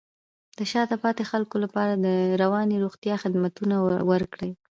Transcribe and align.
د 0.57 0.59
شاته 0.71 0.95
پاتې 1.03 1.23
خلکو 1.31 1.55
لپاره 1.63 1.93
د 2.05 2.07
رواني 2.41 2.77
روغتیا 2.85 3.15
خدمتونه 3.23 3.75
ورکړئ. 4.11 4.51